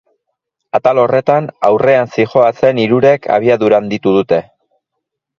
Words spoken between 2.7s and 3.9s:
hirurek abiadura